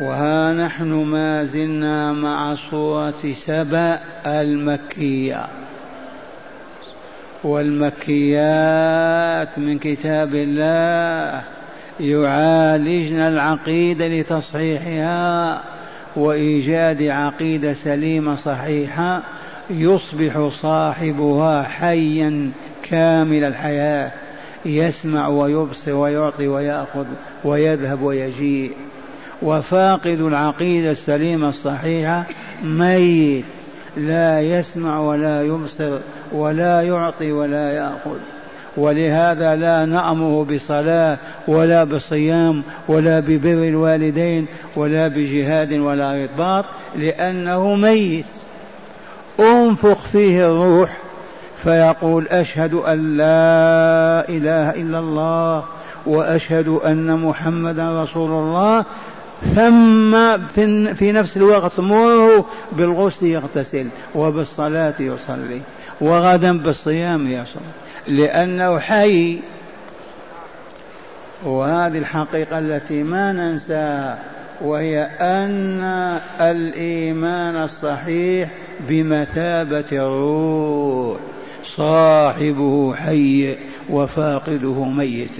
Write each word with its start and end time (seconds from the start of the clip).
وها 0.00 0.52
نحن 0.52 0.92
ما 0.92 1.44
زلنا 1.44 2.12
مع 2.12 2.54
صورة 2.70 3.32
سبأ 3.32 3.98
المكية. 4.26 5.46
والمكيات 7.44 8.78
من 9.58 9.78
كتاب 9.78 10.34
الله 10.34 11.42
يعالجن 12.00 13.20
العقيدة 13.20 14.08
لتصحيحها 14.08 15.60
وإيجاد 16.16 17.02
عقيدة 17.02 17.72
سليمة 17.72 18.36
صحيحة 18.36 19.22
يصبح 19.70 20.48
صاحبها 20.62 21.62
حيا 21.62 22.50
كامل 22.82 23.44
الحياة 23.44 24.10
يسمع 24.64 25.28
ويبصر 25.28 25.94
ويعطي 25.94 26.48
ويأخذ 26.48 27.06
ويذهب 27.44 28.02
ويجيء. 28.02 28.72
وفاقد 29.42 30.20
العقيدة 30.20 30.90
السليمة 30.90 31.48
الصحيحة 31.48 32.24
ميت 32.64 33.44
لا 33.96 34.40
يسمع 34.40 35.00
ولا 35.00 35.42
يبصر 35.42 35.98
ولا 36.32 36.82
يعطي 36.82 37.32
ولا 37.32 37.72
يأخذ. 37.72 38.18
ولهذا 38.76 39.56
لا 39.56 39.84
نأمره 39.84 40.44
بصلاة 40.44 41.18
ولا 41.48 41.84
بصيام 41.84 42.62
ولا 42.88 43.20
ببر 43.20 43.68
الوالدين 43.68 44.46
ولا 44.76 45.08
بجهاد 45.08 45.72
ولا 45.72 46.24
رباط 46.24 46.64
لأنه 46.96 47.74
ميت. 47.74 48.26
أنفخ 49.40 49.98
فيه 50.12 50.46
الروح 50.46 50.96
فيقول 51.62 52.28
أشهد 52.28 52.74
أن 52.74 53.16
لا 53.16 54.28
إله 54.28 54.70
إلا 54.70 54.98
الله 54.98 55.64
وأشهد 56.06 56.68
أن 56.68 57.16
محمدا 57.20 58.02
رسول 58.02 58.30
الله 58.30 58.84
ثم 59.54 60.38
في 60.94 61.12
نفس 61.12 61.36
الوقت 61.36 61.80
مره 61.80 62.46
بالغسل 62.72 63.26
يغتسل 63.26 63.86
وبالصلاة 64.14 64.94
يصلي 65.00 65.60
وغدا 66.00 66.58
بالصيام 66.58 67.26
يصوم 67.26 67.62
لأنه 68.08 68.78
حي. 68.78 69.40
وهذه 71.44 71.98
الحقيقة 71.98 72.58
التي 72.58 73.02
ما 73.02 73.32
ننساها 73.32 74.18
وهي 74.60 75.02
أن 75.20 75.82
الإيمان 76.40 77.56
الصحيح 77.56 78.50
بمثابة 78.88 79.84
الروح 79.92 81.18
صاحبه 81.76 82.94
حي 82.94 83.56
وفاقده 83.90 84.84
ميت. 84.84 85.36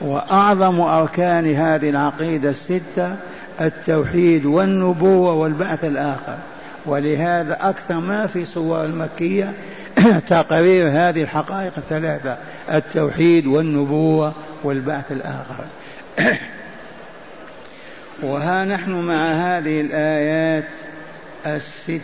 وأعظم 0.00 0.80
أركان 0.80 1.54
هذه 1.54 1.90
العقيدة 1.90 2.50
الستة 2.50 3.16
التوحيد 3.60 4.46
والنبوة 4.46 5.32
والبعث 5.32 5.84
الآخر. 5.84 6.38
ولهذا 6.86 7.58
أكثر 7.60 8.00
ما 8.00 8.26
في 8.26 8.44
صور 8.44 8.84
المكية 8.84 9.52
تقرير 10.28 10.88
هذه 10.88 11.22
الحقائق 11.22 11.72
الثلاثة 11.78 12.36
التوحيد 12.72 13.46
والنبوة 13.46 14.34
والبعث 14.64 15.12
الآخر. 15.12 15.64
وها 18.22 18.64
نحن 18.64 18.92
مع 18.92 19.32
هذه 19.32 19.80
الآيات 19.80 20.68
الست 21.46 22.00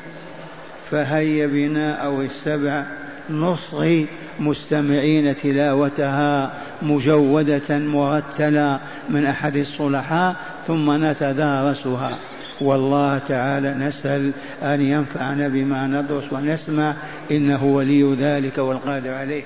فهيا 0.91 1.47
بنا 1.47 1.95
أو 1.95 2.23
السبع 2.23 2.85
نصغي 3.31 4.07
مستمعين 4.41 5.37
تلاوتها. 5.37 6.53
مجودة 6.83 7.79
مرتلة 7.79 8.81
من 9.09 9.27
أحد 9.27 9.57
الصلحاء 9.57 10.35
ثم 10.67 11.05
نتدارسها. 11.05 12.19
والله 12.61 13.19
تعالى 13.29 13.75
نسأل 13.75 14.33
أن 14.63 14.81
ينفعنا 14.81 15.49
بما 15.49 15.87
ندرس 15.87 16.33
ونسمع 16.33 16.95
إنه 17.31 17.65
ولي 17.65 18.15
ذلك 18.15 18.59
والقادر 18.59 19.15
عليه. 19.15 19.43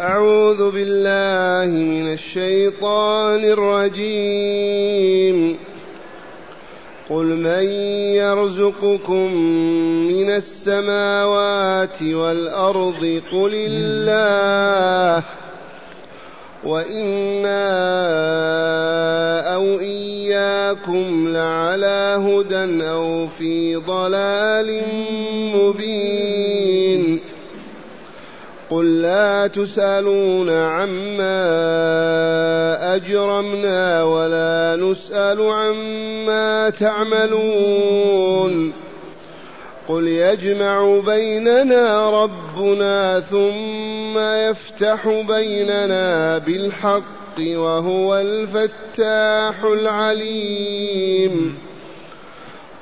أعوذ 0.00 0.70
بالله 0.70 1.66
من 1.78 2.12
الشيطان 2.12 3.44
الرجيم. 3.44 5.38
قل 7.10 7.26
من 7.26 7.64
يرزقكم 8.14 9.34
من 10.06 10.30
السماوات 10.30 12.02
والارض 12.02 13.22
قل 13.32 13.50
الله 13.54 15.24
وأنا 16.64 17.60
أو 19.54 19.80
اياكم 19.80 21.28
لعلى 21.28 22.16
هدى 22.26 22.88
أو 22.88 23.26
في 23.26 23.76
ضلال 23.76 24.82
مبين 25.54 27.20
قل 28.70 29.02
لا 29.02 29.46
تسألون 29.46 30.50
عما 30.50 31.44
أجرمنا 32.94 34.04
ولا 34.04 34.76
نسأل 34.76 35.42
عما 35.42 36.70
تعملون. 36.70 38.72
قل 39.88 40.08
يجمع 40.08 41.00
بيننا 41.06 42.10
ربنا 42.10 43.20
ثم 43.20 44.18
يفتح 44.18 45.08
بيننا 45.28 46.38
بالحق 46.38 47.38
وهو 47.38 48.16
الفتاح 48.16 49.64
العليم. 49.64 51.69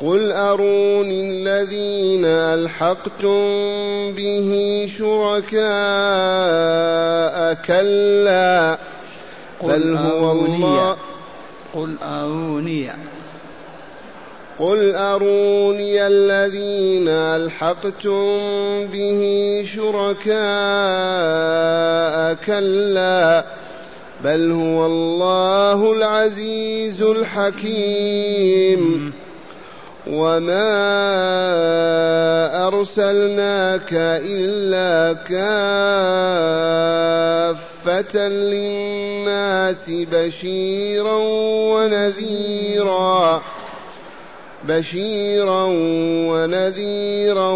قل 0.00 0.32
أروني 0.32 1.30
الذين 1.30 2.24
ألحقتم 2.24 3.42
به 4.12 4.50
شركاء 4.98 5.64
كلا 7.54 8.78
بل 9.62 9.96
هو 9.96 10.32
الله 10.32 10.96
قل 11.74 11.94
أروني. 12.02 12.88
قل 14.58 14.94
أروني 14.94 16.06
الذين 16.06 17.08
ألحقتم 17.08 18.26
به 18.86 19.62
شركاء 19.74 20.34
كلا 22.46 23.44
بل 24.24 24.50
هو 24.50 24.86
الله 24.86 25.92
العزيز 25.92 27.02
الحكيم 27.02 28.18
وما 30.08 30.68
أرسلناك 32.66 33.92
إلا 33.92 35.12
كافة 35.12 35.48
للناس 38.28 39.90
بشيرا 39.90 41.18
ونذيرا 41.72 43.42
بشيرا 44.64 45.64
ونذيرا 46.28 47.50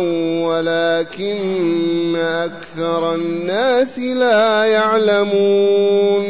ولكن 0.47 2.17
أكثر 2.17 3.15
الناس 3.15 3.99
لا 3.99 4.65
يعلمون 4.65 6.25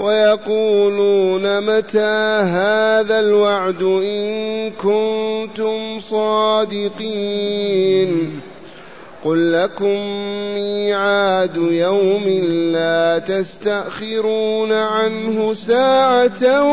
ويقولون 0.00 1.60
متى 1.60 2.40
هذا 2.42 3.20
الوعد 3.20 3.82
إن 3.82 4.70
كنتم 4.70 6.00
صادقين 6.00 7.52
قل 9.24 9.52
لكم 9.52 9.98
ميعاد 10.54 11.56
يوم 11.56 12.28
لا 12.72 13.18
تستأخرون 13.18 14.72
عنه 14.72 15.54
ساعة 15.54 16.64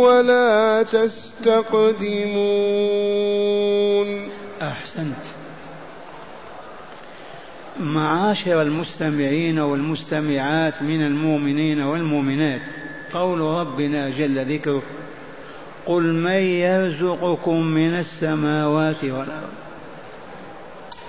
ولا 0.00 0.82
تستقدمون. 0.92 1.96
أحسنت. 4.62 5.25
معاشر 7.80 8.62
المستمعين 8.62 9.58
والمستمعات 9.58 10.82
من 10.82 11.06
المؤمنين 11.06 11.80
والمؤمنات. 11.80 12.60
قول 13.12 13.40
ربنا 13.40 14.10
جل 14.10 14.54
ذكره 14.54 14.82
قل 15.86 16.02
من 16.02 16.30
يرزقكم 16.30 17.62
من 17.62 17.94
السماوات 17.94 19.04
والأرض. 19.04 19.52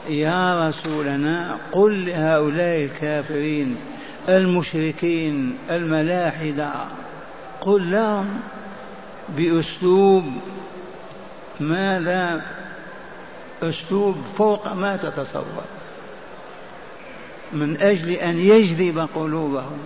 يا 0.10 0.70
رسولنا 0.70 1.58
قل 1.72 2.06
لهؤلاء 2.06 2.84
الكافرين 2.84 3.76
المشركين 4.30 5.58
الملاحدة 5.72 6.72
قل 7.62 7.92
لهم 7.92 8.40
بأسلوب 9.38 10.24
ماذا؟ 11.60 12.42
أسلوب 13.64 14.16
فوق 14.38 14.74
ما 14.74 14.98
تتصور. 14.98 15.77
من 17.54 17.82
أجل 17.82 18.12
أن 18.12 18.38
يجذب 18.40 19.08
قلوبهم 19.16 19.78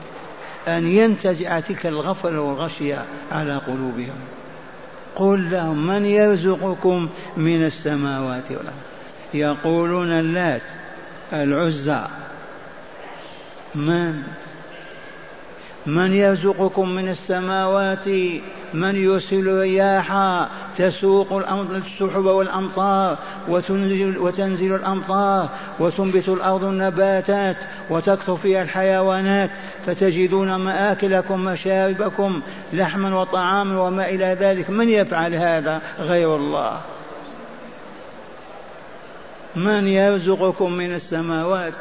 أن 0.67 0.87
ينتزع 0.87 1.59
تلك 1.59 1.85
الغفلة 1.85 2.41
والغشية 2.41 3.05
على 3.31 3.57
قلوبهم. 3.57 4.15
قل 5.15 5.51
لهم 5.51 5.87
من 5.87 6.05
يرزقكم 6.05 7.09
من 7.37 7.65
السماوات 7.65 8.51
والأرض؟ 8.51 8.75
يقولون 9.33 10.11
اللات 10.11 10.61
العزى. 11.33 12.01
من؟ 13.75 14.23
من 15.85 16.13
يرزقكم 16.13 16.89
من 16.89 17.09
السماوات 17.09 18.07
من 18.73 18.95
يرسل 18.95 19.59
رياحا 19.59 20.49
تسوق 20.77 21.33
السحب 21.33 22.25
والأمطار 22.25 23.17
وتنزل, 23.47 24.17
وتنزل 24.17 24.75
الأمطار 24.75 25.49
وتنبت 25.79 26.29
الأرض 26.29 26.63
النباتات 26.63 27.57
وتكثر 27.89 28.37
فيها 28.37 28.63
الحيوانات 28.63 29.49
فتجدون 29.85 30.55
مآكلكم 30.55 31.45
مشاربكم 31.45 32.41
لحما 32.73 33.19
وطعاما 33.19 33.81
وما 33.81 34.09
إلى 34.09 34.37
ذلك. 34.39 34.69
من 34.69 34.89
يفعل 34.89 35.35
هذا؟ 35.35 35.81
غير 35.99 36.35
الله. 36.35 36.81
من 39.55 39.87
يرزقكم 39.87 40.71
من 40.71 40.93
السماوات؟ 40.93 41.73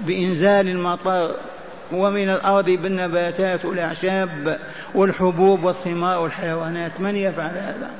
بإنزال 0.00 0.68
المطر 0.68 1.34
ومن 1.92 2.28
الأرض 2.28 2.64
بالنباتات 2.64 3.64
والأعشاب 3.64 4.58
والحبوب 4.94 5.64
والثمار 5.64 6.18
والحيوانات. 6.18 7.00
من 7.00 7.16
يفعل 7.16 7.50
هذا؟ 7.50 7.90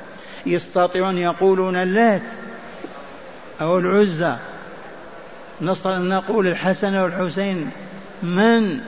يستطيعون 0.46 1.18
يقولون 1.18 1.76
اللات 1.76 2.22
أو 3.60 3.78
العزى. 3.78 4.34
نقول 5.60 6.46
الحسن 6.46 6.96
والحسين. 6.96 7.70
من؟ 8.22 8.80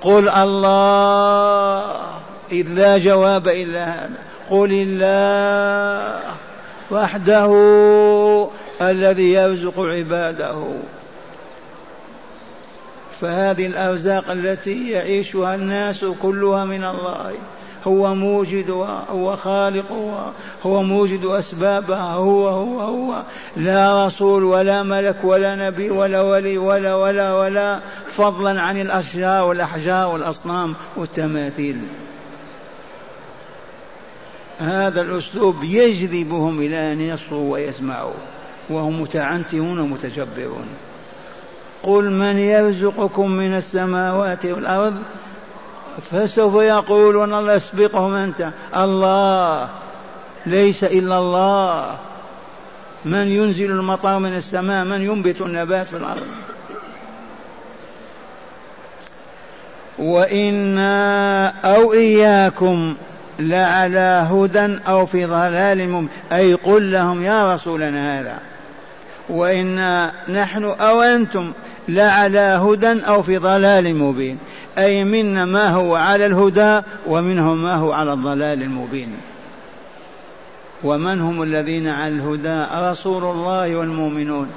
قل 0.00 0.28
الله. 0.28 2.00
إذ 2.52 2.68
لا 2.68 2.98
جواب 2.98 3.48
إلا 3.48 3.84
هذا. 3.84 4.10
قل 4.50 4.72
الله 4.72 6.20
وحده 6.90 7.52
الذي 8.82 9.32
يرزق 9.32 9.80
عباده. 9.80 10.64
فهذه 13.20 13.66
الأرزاق 13.66 14.30
التي 14.30 14.90
يعيشها 14.90 15.54
الناس 15.54 16.04
كلها 16.22 16.64
من 16.64 16.84
الله 16.84 17.34
هو 17.86 18.14
موجدها 18.14 19.04
هو 19.10 19.36
خالقها 19.36 20.32
هو 20.62 20.82
موجد 20.82 21.24
أسبابها 21.24 22.12
هو 22.12 22.48
هو 22.48 22.80
هو 22.80 23.22
لا 23.56 24.06
رسول 24.06 24.44
ولا 24.44 24.82
ملك 24.82 25.16
ولا 25.24 25.54
نبي 25.54 25.90
ولا 25.90 26.22
ولي 26.22 26.58
ولا 26.58 26.94
ولا 26.94 27.34
ولا 27.34 27.80
فضلا 28.16 28.60
عن 28.60 28.80
الأشجار 28.80 29.44
والأحجار 29.44 30.08
والأصنام 30.08 30.74
والتماثيل. 30.96 31.78
هذا 34.58 35.00
الأسلوب 35.00 35.64
يجذبهم 35.64 36.60
إلى 36.60 36.92
أن 36.92 37.00
يصغوا 37.00 37.52
ويسمعوا 37.52 38.12
وهم 38.70 39.02
متعنتون 39.02 39.78
ومتجبرون. 39.78 40.66
قل 41.82 42.10
من 42.10 42.38
يرزقكم 42.38 43.30
من 43.30 43.56
السماوات 43.56 44.44
والأرض 44.44 44.96
فسوف 46.10 46.54
يقولون 46.54 47.34
الله 47.34 47.56
اسبقهم 47.56 48.14
أنت. 48.14 48.48
الله 48.76 49.68
ليس 50.46 50.84
إلا 50.84 51.18
الله. 51.18 51.96
من 53.04 53.26
ينزل 53.26 53.70
المطر 53.70 54.18
من 54.18 54.36
السماء 54.36 54.84
من 54.84 55.00
ينبت 55.00 55.40
النبات 55.40 55.86
في 55.86 55.96
الأرض. 55.96 56.26
وإنا 59.98 61.46
أو 61.48 61.92
إياكم 61.92 62.94
لعلى 63.38 64.28
هدى 64.30 64.78
أو 64.88 65.06
في 65.06 65.26
ضلال 65.26 65.88
مبين. 65.88 66.08
أي 66.32 66.54
قل 66.54 66.92
لهم 66.92 67.24
يا 67.24 67.54
رسولنا 67.54 68.20
هذا. 68.20 68.38
وإنا 69.28 70.12
نحن 70.28 70.64
أو 70.64 71.02
أنتم 71.02 71.52
لعلى 71.88 72.38
هدى 72.38 73.04
أو 73.06 73.22
في 73.22 73.38
ضلال 73.38 73.96
مبين. 73.96 74.38
أي 74.78 75.04
منا 75.04 75.44
ما 75.44 75.68
هو 75.68 75.94
على 75.94 76.26
الهدى 76.26 76.80
ومنهم 77.06 77.62
ما 77.62 77.74
هو 77.74 77.92
على 77.92 78.12
الضلال 78.12 78.62
المبين. 78.62 79.08
ومن 80.84 81.20
هم 81.20 81.42
الذين 81.42 81.88
على 81.88 82.14
الهدى؟ 82.14 82.64
رسول 82.90 83.24
الله 83.24 83.76
والمؤمنون. 83.76 84.48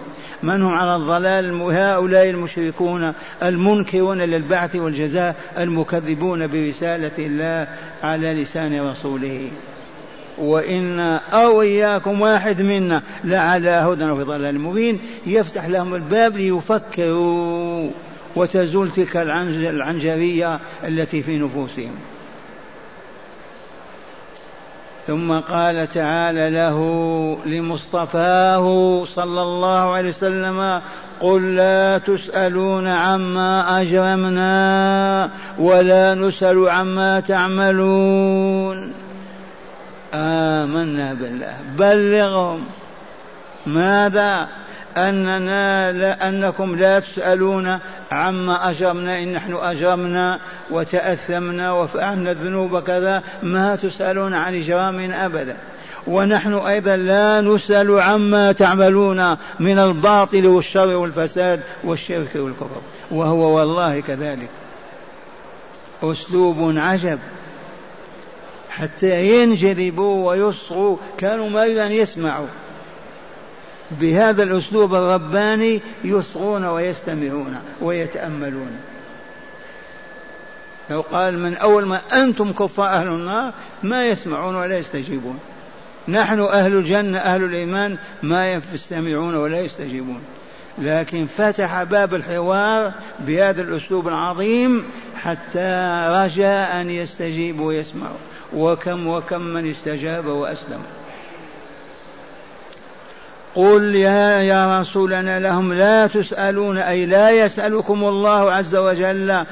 من 0.44 0.62
هم 0.64 0.74
على 0.74 0.96
الضلال؟ 0.96 1.62
هؤلاء 1.62 2.30
المشركون 2.30 3.14
المنكرون 3.44 4.22
للبعث 4.22 4.76
والجزاء 4.76 5.36
المكذبون 5.58 6.48
برسالة 6.48 7.12
الله 7.18 7.68
على 8.04 8.34
لسان 8.34 8.90
رسوله. 8.90 9.52
وإنا 10.38 11.18
أو 11.18 11.62
إياكم 11.62 12.22
واحد 12.22 12.62
منا 12.62 13.02
لعلى 13.24 13.70
هدى 13.70 14.06
وفي 14.06 14.24
ضلال 14.24 14.60
مبين 14.60 15.00
يفتح 15.26 15.66
لهم 15.66 15.96
الباب 15.96 16.38
ليفكروا 16.38 17.90
وتزول 18.36 18.92
تلك 18.92 19.18
العنجرية 19.18 20.60
التي 20.84 21.24
في 21.24 21.38
نفوسهم. 21.38 21.96
ثم 25.08 25.40
قال 25.40 25.90
تعالى 25.90 26.50
له 26.50 26.78
لمصطفاه 27.46 29.04
صلى 29.06 29.42
الله 29.42 29.94
عليه 29.94 30.10
وسلم 30.10 30.82
قل 31.22 31.56
لا 31.56 31.98
تسألون 31.98 32.88
عما 32.88 33.82
أجرمنا 33.82 35.30
ولا 35.60 36.16
نسأل 36.16 36.70
عما 36.70 37.20
تعملون. 37.20 38.94
آمنا 40.14 41.14
بالله. 41.14 41.58
بلغهم. 41.78 42.66
ماذا؟ 43.66 44.48
أننا 44.98 45.92
لا 45.92 46.30
أنكم 46.30 46.76
لا 46.76 47.00
تسألون 47.00 47.80
عما 48.12 48.70
أجرمنا. 48.70 49.20
إن 49.20 49.34
نحن 49.34 49.54
أجرمنا 49.54 50.40
وتأثمنا 50.72 51.72
وفعلنا 51.72 52.32
الذنوب 52.32 52.80
كذا. 52.80 53.24
ما 53.44 53.76
تسألون 53.76 54.34
عن 54.34 54.56
إجرامنا 54.56 55.26
أبدا. 55.26 55.58
ونحن 56.08 56.54
أيضا 56.54 56.96
لا 56.96 57.42
نسأل 57.42 58.00
عما 58.00 58.52
تعملون 58.52 59.38
من 59.60 59.80
الباطل 59.80 60.48
والشر 60.48 60.96
والفساد 60.96 61.62
والشرك 61.84 62.36
والكفر. 62.36 62.82
وهو 63.12 63.58
والله 63.58 64.00
كذلك. 64.00 64.50
أسلوب 66.04 66.74
عجب. 66.78 67.20
حتى 68.72 69.26
ينجذبوا 69.26 70.30
ويصغوا. 70.30 70.98
كانوا 71.18 71.50
ما 71.50 71.66
يريد 71.66 71.78
أن 71.78 71.92
يسمعوا. 71.92 72.48
بهذا 73.92 74.44
الأسلوب 74.44 74.96
الرباني 74.96 75.82
يصغون 76.04 76.66
ويستمعون 76.66 77.56
ويتأملون. 77.82 78.78
لو 80.90 81.02
قال 81.02 81.40
من 81.40 81.56
أول 81.56 81.86
ما 81.86 82.02
أنتم 82.14 82.52
كفار 82.52 82.88
أهل 82.88 83.08
النار 83.08 83.54
ما 83.84 84.08
يسمعون 84.08 84.56
ولا 84.56 84.78
يستجيبون. 84.78 85.40
نحن 86.08 86.40
أهل 86.40 86.74
الجنة 86.74 87.18
أهل 87.18 87.44
الإيمان 87.44 87.98
ما 88.24 88.54
يستمعون 88.54 89.36
ولا 89.36 89.62
يستجيبون. 89.62 90.22
لكن 90.78 91.28
فتح 91.28 91.84
باب 91.84 92.16
الحوار 92.16 92.92
بهذا 93.20 93.62
الأسلوب 93.62 94.08
العظيم 94.08 94.86
حتى 95.16 96.08
رجاء 96.10 96.82
أن 96.82 96.90
يستجيبوا 96.90 97.68
ويسمعوا. 97.68 98.31
وكم 98.56 99.08
وكم 99.08 99.42
من 99.42 99.70
استجاب 99.72 100.26
وأسلم. 100.26 100.82
قل 103.56 103.96
يا 103.96 104.38
يا 104.38 104.80
رسولنا 104.80 105.40
لهم 105.40 105.74
لا 105.74 106.08
تسألون 106.08 106.78
أي 106.78 107.06
لا 107.06 107.30
يسألكم 107.30 108.04
الله 108.04 108.52
عز 108.52 108.76
وجل 108.76 109.46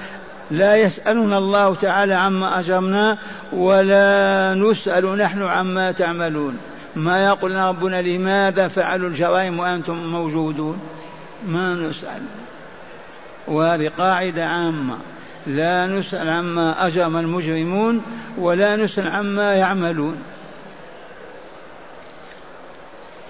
لا 0.51 0.75
يسألنا 0.75 1.37
الله 1.37 1.75
تعالى 1.75 2.13
عما 2.13 2.59
أجرمنا 2.59 3.17
ولا 3.53 4.53
نسأل 4.53 5.17
نحن 5.17 5.43
عما 5.43 5.91
تعملون. 5.91 6.57
ما 6.95 7.25
يقول 7.25 7.55
ربنا 7.55 8.01
لماذا 8.01 8.67
فعلوا 8.67 9.09
الجرائم 9.09 9.59
وأنتم 9.59 9.97
موجودون؟ 9.97 10.79
ما 11.47 11.73
نسأل. 11.73 12.21
وهذه 13.47 13.91
قاعدة 13.97 14.45
عامة. 14.45 14.97
لا 15.47 15.87
نسأل 15.87 16.29
عما 16.29 16.87
أجرم 16.87 17.17
المجرمون 17.17 18.01
ولا 18.37 18.75
نسأل 18.75 19.07
عما 19.07 19.53
يعملون. 19.53 20.17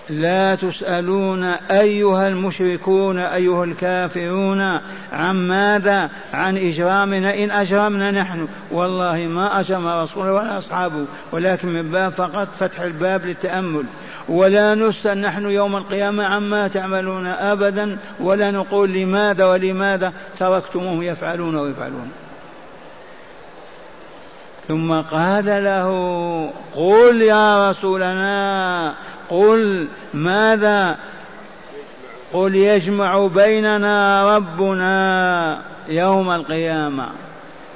لا 0.10 0.56
تسألون 0.56 1.44
أيها 1.72 2.28
المشركون 2.28 3.20
أيها 3.20 3.64
الكافرون 3.64 4.62
عن 5.12 5.48
ماذا؟ 5.48 6.10
عن 6.34 6.58
إجرامنا. 6.58 7.44
إن 7.44 7.52
أجرمنا 7.52 8.12
نحن 8.12 8.48
والله 8.72 9.18
ما 9.18 9.60
أجرم 9.60 9.88
رسول 9.88 10.30
ولا 10.30 10.58
أصحابه 10.58 11.06
ولكن 11.32 11.68
من 11.68 11.92
باب 11.92 12.12
فقط 12.12 12.48
فتح 12.60 12.82
الباب 12.82 13.26
للتأمل. 13.26 13.84
ولا 14.30 14.76
نسأل 14.76 15.22
نحن 15.22 15.50
يوم 15.50 15.76
القيامة 15.78 16.26
عما 16.26 16.68
تعملون 16.68 17.28
أبدا 17.28 17.98
ولا 18.20 18.52
نقول 18.52 18.94
لماذا 18.94 19.46
ولماذا 19.46 20.14
تركتموهم 20.40 21.04
يفعلون 21.04 21.56
ويفعلون 21.56 22.12
ثم 24.68 24.94
قال 24.94 25.46
له 25.46 25.90
قل 26.76 27.22
يا 27.22 27.70
رسولنا 27.70 28.94
قل 29.30 29.88
ماذا؟ 30.14 30.98
قل 32.34 32.56
يجمع 32.56 33.28
بيننا 33.28 34.24
ربنا 34.38 35.62
يوم 35.88 36.32
القيامة 36.32 37.10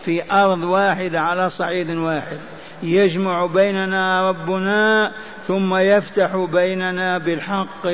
في 0.05 0.31
أرض 0.31 0.63
واحدة 0.63 1.21
على 1.21 1.49
صعيد 1.49 1.89
واحد. 1.97 2.37
يجمع 2.83 3.45
بيننا 3.45 4.29
ربنا 4.29 5.11
ثم 5.47 5.75
يفتح 5.75 6.35
بيننا 6.35 7.17
بالحق 7.17 7.87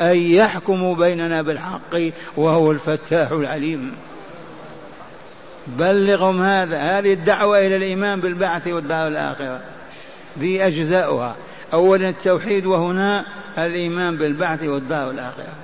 أي 0.00 0.34
يحكم 0.34 0.94
بيننا 0.94 1.42
بالحق 1.42 1.96
وهو 2.36 2.70
الفتاح 2.70 3.30
العليم. 3.30 3.92
بلغهم 5.66 6.42
هذا 6.42 6.78
هذه 6.78 7.12
الدعوة 7.12 7.58
إلى 7.58 7.76
الإيمان 7.76 8.20
بالبعث 8.20 8.68
والدار 8.68 9.08
الآخرة. 9.08 9.60
ذي 10.38 10.66
أجزاؤها. 10.66 11.36
أولا 11.72 12.08
التوحيد 12.08 12.66
وهنا 12.66 13.24
الإيمان 13.58 14.16
بالبعث 14.16 14.64
والدار 14.64 15.10
الآخرة. 15.10 15.54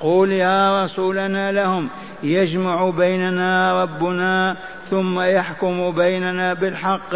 قل 0.00 0.32
يا 0.32 0.84
رسولنا 0.84 1.52
لهم 1.52 1.88
يجمع 2.22 2.90
بيننا 2.90 3.82
ربنا 3.82 4.56
ثم 4.92 5.20
يحكم 5.20 5.90
بيننا 5.90 6.54
بالحق 6.54 7.14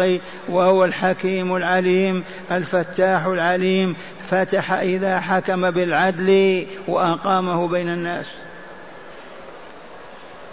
وهو 0.49 0.85
الحكيم 0.85 1.55
العليم 1.55 2.23
الفتاح 2.51 3.25
العليم 3.25 3.95
فتح 4.31 4.71
إذا 4.71 5.19
حكم 5.19 5.71
بالعدل 5.71 6.65
وأقامه 6.87 7.67
بين 7.67 7.89
الناس. 7.89 8.25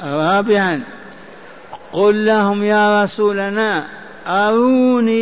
رابعا 0.02 0.82
قل 1.92 2.26
لهم 2.26 2.64
يا 2.64 3.02
رسولنا 3.02 3.86
أروني 4.26 5.14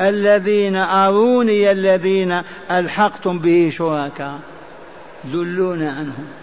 الذين 0.00 0.76
أروني 0.76 1.70
الذين 1.70 2.42
ألحقتم 2.70 3.38
به 3.38 3.72
شركاء. 3.74 4.38
دلونا 5.24 5.90
عنهم. 5.90 6.39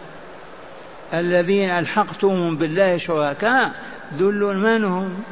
الذين 1.14 1.70
ألحقتم 1.70 2.58
بالله 2.58 2.98
شركاء 2.98 3.72
دلوا 4.20 4.54
من 4.54 4.84
هم؟ 4.84 5.24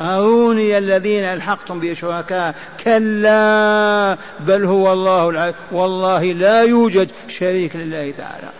أروني 0.00 0.78
الذين 0.78 1.24
ألحقتم 1.24 1.80
به 1.80 1.94
شركاء. 1.94 2.54
كلا 2.84 4.16
بل 4.40 4.64
هو 4.64 4.92
الله 4.92 5.54
والله 5.72 6.24
لا 6.24 6.62
يوجد 6.62 7.08
شريك 7.28 7.76
لله 7.76 8.10
تعالى. 8.10 8.50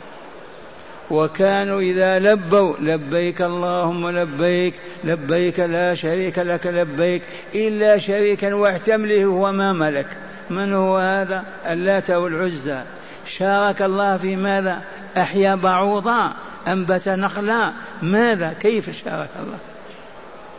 وكانوا 1.11 1.81
إذا 1.81 2.19
لبوا 2.19 2.77
لبيك 2.81 3.43
اللهم 3.43 4.11
لبيك 4.11 4.75
لبيك 5.05 5.61
لا 5.61 5.95
شريك 5.95 6.39
لك 6.39 6.67
لبيك 6.67 7.23
إلا 7.55 7.99
شريكا 7.99 8.55
واحتمله 8.55 9.25
هو 9.25 9.53
ما 9.53 9.73
ملك. 9.73 10.07
من 10.51 10.73
هو 10.73 10.99
هذا؟ 10.99 11.45
اللات 11.67 12.11
والعزى. 12.11 12.83
شارك 13.29 13.83
الله 13.83 14.17
في 14.17 14.37
ماذا؟ 14.37 14.83
أحيا 15.17 15.55
بعوضا 15.55 16.33
أنبت 16.69 17.09
نخلا. 17.09 17.73
ماذا؟ 18.03 18.53
كيف 18.61 19.05
شارك 19.05 19.31
الله؟ 19.43 19.59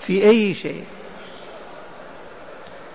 في 0.02 0.30
أي 0.30 0.54
شيء؟ 0.54 0.84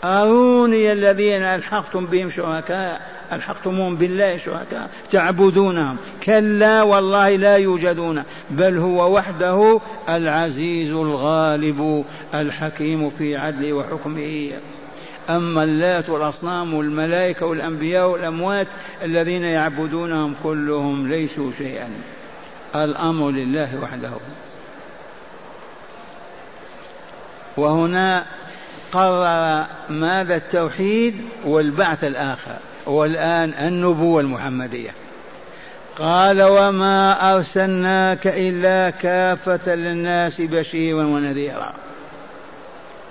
أروني 0.04 0.93
الذين 0.93 1.43
ألحقتم 1.43 2.07
بهم 2.07 2.31
شركاء 2.31 3.00
ألحقتموهم 3.33 3.97
بالله 3.97 4.38
شركاء. 4.38 4.90
تعبدونهم. 5.11 5.97
كلا 6.25 6.83
والله 6.83 7.31
لا 7.31 7.57
يوجدون. 7.57 8.23
بل 8.50 8.78
هو 8.78 9.16
وحده 9.16 9.81
العزيز 10.09 10.90
الغالب 10.90 12.04
الحكيم 12.35 13.11
في 13.11 13.37
عدله 13.37 13.73
وحكمه. 13.73 14.50
أما 15.31 15.64
اللات 15.64 16.11
والأصنام 16.11 16.75
والملائكة 16.75 17.47
والأنبياء 17.47 18.09
والأموات 18.09 18.66
الذين 19.02 19.45
يعبدونهم 19.45 20.35
كلهم 20.43 21.09
ليسوا 21.09 21.50
شيئا. 21.59 21.88
الأمر 22.76 23.31
لله 23.31 23.69
وحده. 23.83 24.11
وهنا 27.57 28.26
قرر 28.93 29.64
ماذا 29.88 30.37
التوحيد 30.37 31.14
والبعث 31.45 32.04
الآخر 32.04 32.57
والآن 32.87 33.52
النبوة 33.61 34.21
المحمدية. 34.21 34.90
قال 35.99 36.43
وما 36.43 37.35
أرسلناك 37.35 38.26
إلا 38.26 38.90
كافة 38.90 39.75
للناس 39.75 40.40
بشيرا 40.40 41.04
ونذيرا. 41.04 41.75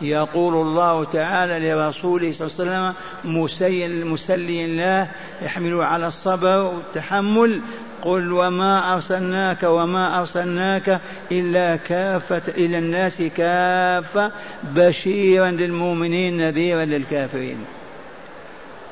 يقول 0.02 0.54
الله 0.54 1.04
تعالى 1.04 1.70
لرسوله 1.70 2.32
صلى 2.32 2.48
الله 2.48 2.76
عليه 2.76 2.94
وسلم 3.24 4.14
مسلي 4.14 4.66
الله 4.66 5.12
يحمل 5.42 5.82
على 5.82 6.08
الصبر 6.08 6.58
والتحمل 6.58 7.62
قل 8.02 8.32
وما 8.32 8.94
أرسلناك 8.94 9.64
وما 9.64 10.20
أرسلناك 10.20 11.00
إلا 11.32 11.76
كافة 11.76 12.42
إلى 12.48 12.78
الناس 12.78 13.22
كافة 13.22 14.32
بشيرا 14.64 15.52
للمؤمنين 15.52 16.38
نذيرا 16.38 16.86
للكافرين. 16.86 17.58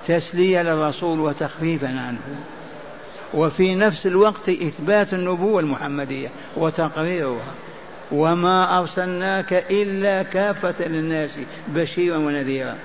تسلية 0.08 0.62
للرسول 0.62 1.20
وتخفيفا 1.20 1.88
عنه. 1.88 2.20
وفي 3.34 3.75
نفس 3.75 4.08
الوقت 4.08 4.50
إثبات 4.50 5.13
النبوة 5.13 5.60
المحمدية 5.60 6.29
وتقريرها. 6.58 7.53
وما 8.12 8.77
أرسلناك 8.77 9.53
إلا 9.70 10.24
كافة 10.24 10.88
للناس 10.88 11.38
بشيرا 11.68 12.18
ونذيرا. 12.18 12.75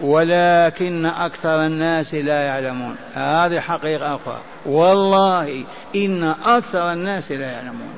ولكن 0.00 1.06
أكثر 1.06 1.66
الناس 1.66 2.14
لا 2.14 2.42
يعلمون. 2.42 2.96
هذه 3.14 3.60
حقيقة 3.60 4.14
أخرى. 4.14 4.40
والله 4.66 5.64
إن 5.96 6.34
أكثر 6.44 6.92
الناس 6.92 7.32
لا 7.32 7.52
يعلمون. 7.52 7.94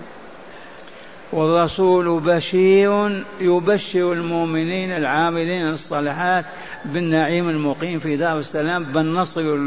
والرسول 1.32 2.20
بشير 2.20 3.24
يبشر 3.40 4.12
المؤمنين 4.12 4.92
العاملين 4.92 5.68
الصالحات 5.68 6.44
بالنعيم 6.84 7.48
المقيم 7.48 7.98
في 7.98 8.16
دار 8.16 8.38
السلام 8.38 8.84
بالنصر 8.84 9.58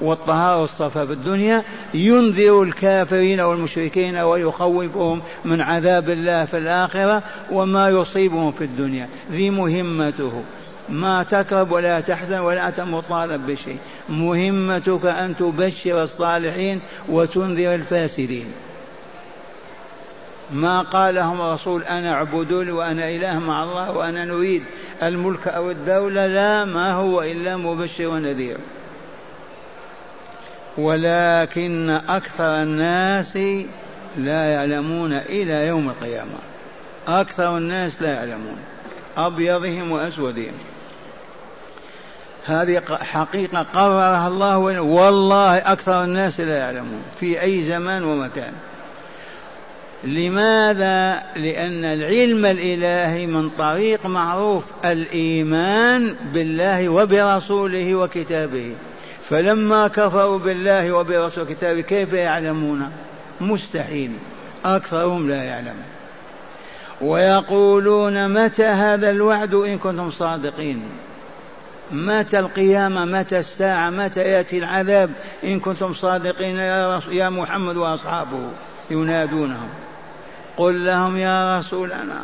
والطهارة 0.00 0.60
والصفاء 0.60 1.06
في 1.06 1.12
الدنيا. 1.12 1.62
ينذر 1.94 2.62
الكافرين 2.62 3.40
والمشركين 3.40 4.16
ويخوفهم 4.16 5.22
من 5.44 5.60
عذاب 5.60 6.10
الله 6.10 6.44
في 6.44 6.58
الآخرة 6.58 7.22
وما 7.52 7.88
يصيبهم 7.88 8.52
في 8.52 8.64
الدنيا. 8.64 9.08
ذي 9.32 9.50
مهمته. 9.50 10.42
ما 10.88 11.22
تكرب 11.22 11.72
ولا 11.72 12.00
تحزن 12.00 12.38
ولا 12.38 12.68
أنت 12.68 12.80
مطالب 12.80 13.46
بشيء. 13.46 13.78
مهمتك 14.08 15.06
أن 15.06 15.36
تبشر 15.36 16.02
الصالحين 16.02 16.80
وتنذر 17.08 17.74
الفاسدين. 17.74 18.46
ما 20.52 20.82
قال 20.82 21.14
لهم 21.14 21.40
الرسول 21.40 21.82
أنا 21.82 22.12
اعبدوني 22.12 22.70
وأنا 22.70 23.08
إله 23.08 23.38
مع 23.38 23.64
الله 23.64 23.90
وأنا 23.90 24.24
نريد 24.24 24.64
الملك 25.02 25.48
أو 25.48 25.70
الدولة 25.70 26.26
لا 26.26 26.64
ما 26.64 26.92
هو 26.92 27.22
إلا 27.22 27.56
مبشر 27.56 28.08
ونذير. 28.08 28.56
ولكن 30.78 31.90
أكثر 31.90 32.62
الناس 32.62 33.38
لا 34.16 34.52
يعلمون 34.52 35.12
إلى 35.12 35.66
يوم 35.66 35.88
القيامة. 35.88 36.38
أكثر 37.08 37.56
الناس 37.56 38.02
لا 38.02 38.14
يعلمون 38.14 38.58
أبيضهم 39.16 39.92
وأسودهم. 39.92 40.54
هذه 42.44 42.82
حقيقة 43.02 43.62
قررها 43.62 44.28
الله 44.28 44.58
والله 44.80 45.56
أكثر 45.56 46.04
الناس 46.04 46.40
لا 46.40 46.58
يعلمون 46.58 47.02
في 47.20 47.42
أي 47.42 47.64
زمان 47.64 48.04
ومكان. 48.04 48.52
لماذا؟ 50.04 51.22
لأن 51.36 51.84
العلم 51.84 52.46
الإلهي 52.46 53.26
من 53.26 53.50
طريق 53.50 54.06
معروف 54.06 54.64
الإيمان 54.84 56.16
بالله 56.34 56.88
وبرسوله 56.88 57.94
وكتابه. 57.94 58.74
فلما 59.30 59.88
كفروا 59.88 60.38
بالله 60.38 60.92
وبرسول 60.92 61.44
كتابه 61.44 61.80
كيف 61.80 62.12
يعلمون؟ 62.12 62.90
مستحيل. 63.40 64.10
أكثرهم 64.64 65.28
لا 65.28 65.44
يعلمون. 65.44 65.84
ويقولون 67.00 68.44
متى 68.44 68.64
هذا 68.64 69.10
الوعد 69.10 69.54
إن 69.54 69.78
كنتم 69.78 70.10
صادقين؟ 70.10 70.82
متى 71.92 72.38
القيامة؟ 72.38 73.04
متى 73.04 73.38
الساعة؟ 73.38 73.90
متى 73.90 74.20
يأتي 74.20 74.58
العذاب؟ 74.58 75.10
إن 75.44 75.60
كنتم 75.60 75.94
صادقين 75.94 76.56
يا 77.10 77.30
محمد 77.30 77.76
وأصحابه 77.76 78.50
ينادونهم. 78.90 79.68
قل 80.56 80.84
لهم 80.84 81.16
يا 81.16 81.58
رسولنا 81.58 82.20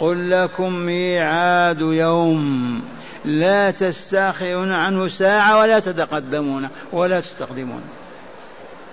قل 0.00 0.30
لكم 0.30 0.72
ميعاد 0.72 1.80
يوم 1.80 2.82
لا 3.24 3.70
تستأخرون 3.70 4.72
عنه 4.72 5.08
ساعة 5.08 5.58
ولا 5.58 5.78
تتقدمون 5.78 6.68
ولا 6.92 7.20
تستقدمون 7.20 7.82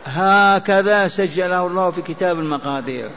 هكذا 0.06 1.08
سجله 1.08 1.68
الله 1.68 1.92
في 1.92 2.02
كتاب 2.02 2.40
المقادير. 2.40 3.10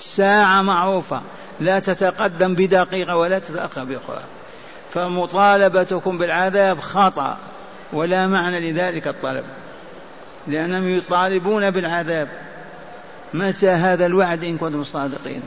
ساعة 0.00 0.62
معروفة 0.62 1.22
لا 1.60 1.78
تتقدم 1.78 2.54
بدقيقة 2.54 3.16
ولا 3.16 3.38
تتأخر 3.38 3.84
بأخرى. 3.84 4.22
فمطالبتكم 4.94 6.18
بالعذاب 6.18 6.80
خطأ 6.80 7.38
ولا 7.92 8.26
معنى 8.26 8.72
لذلك 8.72 9.08
الطلب. 9.08 9.44
لأنهم 10.46 10.98
يطالبون 10.98 11.70
بالعذاب. 11.70 12.28
متى 13.34 13.70
هذا 13.70 14.06
الوعد 14.06 14.44
إن 14.44 14.58
كنتم 14.58 14.84
صادقين؟ 14.84 15.42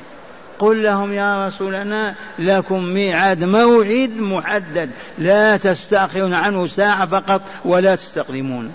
قل 0.60 0.84
لهم 0.84 1.14
يا 1.14 1.48
رسولنا 1.48 2.16
لكم 2.40 2.84
ميعاد 2.84 3.44
موعد 3.44 4.12
محدد 4.18 4.90
لا 5.18 5.58
تستأخرون 5.58 6.34
عنه 6.34 6.68
ساعة 6.68 7.06
فقط 7.06 7.42
ولا 7.66 7.96
تستقدمون. 7.96 8.74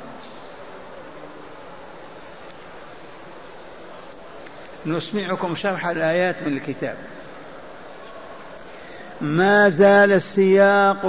نسمعكم 4.86 5.56
شرح 5.56 5.86
الآيات 5.86 6.36
من 6.46 6.56
الكتاب. 6.56 6.96
ما 9.20 9.68
زال 9.68 10.12
السياق 10.12 11.02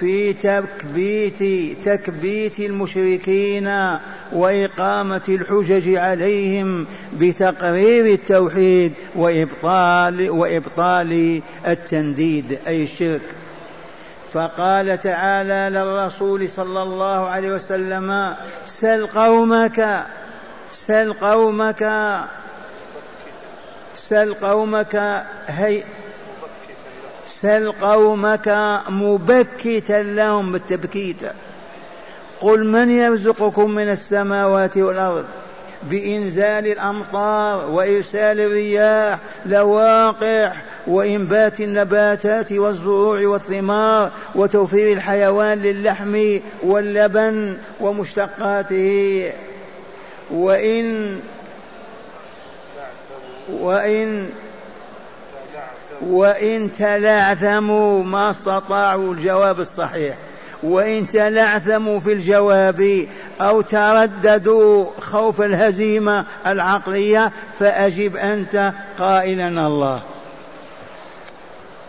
في 0.00 0.32
تكبيت 0.32 1.38
تكبيت 1.84 2.60
المشركين 2.60 3.98
وإقامة 4.32 5.22
الحجج 5.28 5.94
عليهم 5.96 6.86
بتقرير 7.12 8.14
التوحيد 8.14 8.92
وإبطال 9.14 10.30
وإبطال 10.30 11.40
التنديد 11.66 12.58
أي 12.66 12.82
الشرك. 12.82 13.20
فقال 14.32 15.00
تعالى 15.00 15.78
للرسول 15.78 16.48
صلى 16.48 16.82
الله 16.82 17.28
عليه 17.28 17.54
وسلم 17.54 18.34
سل 18.66 19.06
قومك 19.06 20.06
سل 20.70 21.12
قومك 21.12 21.92
سل 23.94 24.34
قومك 24.34 25.24
هي 25.46 25.82
سل 27.42 27.72
قومك 27.72 28.78
مبكتا 28.88 30.02
لهم 30.02 30.52
بالتبكيت. 30.52 31.22
قل 32.40 32.66
من 32.66 32.90
يرزقكم 32.90 33.70
من 33.70 33.88
السماوات 33.88 34.78
والأرض 34.78 35.24
بإنزال 35.82 36.66
الأمطار 36.66 37.70
وإرسال 37.70 38.40
الرياح 38.40 39.18
لواقع 39.46 40.52
وإنبات 40.86 41.60
النباتات 41.60 42.52
والزروع 42.52 43.26
والثمار 43.26 44.12
وتوفير 44.34 44.92
الحيوان 44.92 45.58
للحم 45.58 46.38
واللبن 46.62 47.56
ومشتقاته. 47.80 49.32
وإن 50.30 51.18
وإن 53.52 54.30
وإن 56.06 56.72
تلعثموا 56.72 58.04
ما 58.04 58.30
استطاعوا 58.30 59.14
الجواب 59.14 59.60
الصحيح. 59.60 60.16
وإن 60.62 61.08
تلعثموا 61.08 62.00
في 62.00 62.12
الجواب 62.12 63.06
أو 63.40 63.60
ترددوا 63.60 64.86
خوف 65.00 65.40
الهزيمة 65.40 66.24
العقلية 66.46 67.32
فأجب 67.58 68.16
أنت 68.16 68.72
قائلا 68.98 69.48
الله. 69.66 70.02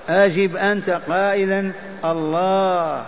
أجب 0.10 0.56
أنت 0.56 0.90
قائلا 0.90 1.72
الله. 2.06 3.06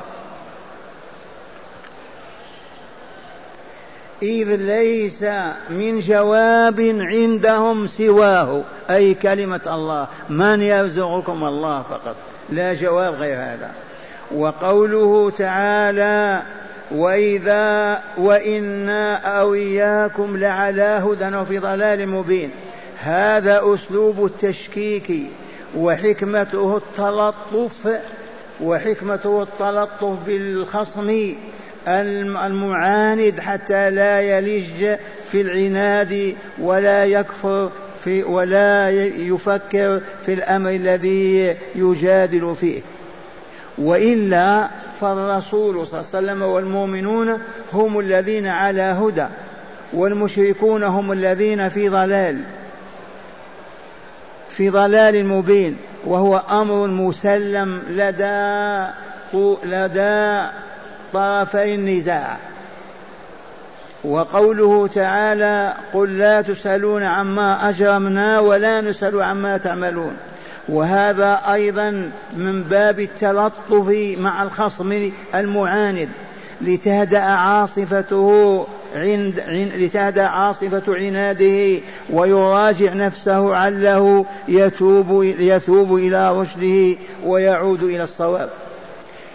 إذ 4.24 4.56
ليس 4.56 5.24
من 5.70 6.00
جواب 6.00 6.80
عندهم 7.02 7.88
سواه. 7.88 8.64
أي 8.90 9.14
كلمة 9.14 9.62
الله. 9.68 10.08
من 10.30 10.62
يرزقكم 10.62 11.44
الله 11.44 11.82
فقط. 11.82 12.16
لا 12.50 12.74
جواب 12.74 13.14
غير 13.14 13.36
هذا. 13.36 13.72
وقوله 14.36 15.30
تعالى 15.30 16.44
وإذا 16.92 18.04
وإنا 18.18 19.16
أو 19.16 19.54
إياكم 19.54 20.38
لعلى 20.38 20.82
هدى 20.82 21.38
وفي 21.38 21.60
ضلال 21.60 22.08
مبين. 22.08 22.52
هذا 22.98 23.62
أسلوب 23.64 24.26
التشكيك 24.26 25.14
وحكمته 25.78 26.78
التلطف 26.78 28.00
وحكمته 28.62 29.44
التلطف 29.44 30.18
بالخصم 30.26 31.34
المعاند 31.88 33.40
حتى 33.40 33.90
لا 33.90 34.22
يلج 34.22 34.98
في 35.32 35.42
العناد 35.42 36.36
ولا 36.60 37.06
يكفر 37.06 37.70
في 38.04 38.24
ولا 38.24 38.90
يفكر 39.18 40.02
في 40.26 40.34
الأمر 40.34 40.70
الذي 40.70 41.56
يجادل 41.76 42.56
فيه. 42.60 42.82
وإلا 43.78 44.70
فالرسول 45.02 45.88
صلى 45.88 46.00
الله 46.00 46.12
عليه 46.14 46.28
وسلم 46.28 46.42
والمؤمنون 46.42 47.40
هم 47.74 48.00
الذين 48.00 48.48
على 48.48 48.82
هدى 48.82 49.26
والمشركون 49.94 50.84
هم 50.84 51.12
الذين 51.12 51.70
في 51.70 51.90
ضلال 51.90 52.42
في 54.50 54.70
ضلال 54.70 55.26
مبين 55.26 55.78
وهو 56.06 56.38
أمر 56.38 56.88
مسلم 56.88 57.82
لدى 57.90 58.88
لدى 59.64 60.48
طرفي 61.14 61.76
النزاع. 61.76 62.38
وقوله 64.04 64.88
تعالى 64.88 65.74
قل 65.94 66.18
لا 66.18 66.42
تسألون 66.42 67.04
عما 67.04 67.70
أجرمنا 67.70 68.40
ولا 68.40 68.82
نسأل 68.82 69.24
عما 69.24 69.58
تعملون. 69.58 70.18
وهذا 70.70 71.42
أيضا 71.54 72.12
من 72.38 72.64
باب 72.64 73.00
التلطف 73.00 74.16
مع 74.20 74.44
الخصم 74.44 75.12
المعاند. 75.36 76.10
لتهدأ 76.62 77.20
عاصفته 77.20 78.66
عند, 78.96 79.44
لتهدأ 79.76 80.24
عاصفة 80.24 80.84
عناده 80.88 81.80
ويراجع 82.10 82.94
نفسه 82.94 83.56
عله 83.56 84.26
يتوب 84.48 85.24
يتوب 85.24 85.96
إلى 85.96 86.32
رشده 86.40 87.00
ويعود 87.26 87.84
إلى 87.84 88.04
الصواب. 88.04 88.50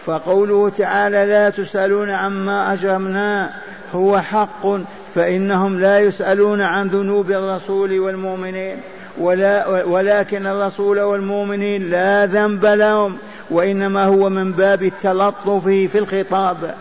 فقوله 0.07 0.69
تعالى 0.69 1.27
لا 1.27 1.51
تسألون 1.51 2.11
عما 2.11 2.73
أجرمنا 2.73 3.51
هو 3.95 4.21
حق 4.21 4.67
فإنهم 5.15 5.81
لا 5.81 6.01
يسألون 6.01 6.61
عن 6.61 6.89
ذنوب 6.89 7.31
الرسول 7.31 7.99
والمؤمنين 7.99 8.77
ولا 9.19 9.85
ولكن 9.85 10.47
الرسول 10.47 11.01
والمؤمنين 11.01 11.91
لا 11.91 12.27
ذنب 12.27 12.67
لهم 12.67 13.17
وإنما 13.51 14.05
هو 14.05 14.29
من 14.29 14.53
باب 14.53 14.83
التلطف 14.83 15.65
في 15.65 15.99
الخطاب. 15.99 16.75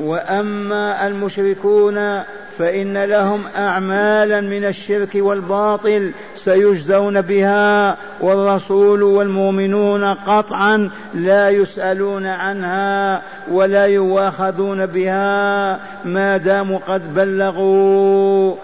وأما 0.00 1.06
المشركون 1.06 2.22
فإن 2.60 3.04
لهم 3.04 3.42
أعمالا 3.56 4.40
من 4.40 4.64
الشرك 4.64 5.10
والباطل 5.14 6.12
سيجزون 6.36 7.20
بها 7.20 7.96
والرسول 8.20 9.02
والمؤمنون 9.02 10.04
قطعا 10.04 10.90
لا 11.14 11.50
يسألون 11.50 12.26
عنها 12.26 13.22
ولا 13.50 13.86
يواخذون 13.86 14.86
بها 14.86 15.80
ما 16.04 16.36
داموا 16.36 16.78
قد 16.88 17.14
بلغوا 17.14 18.54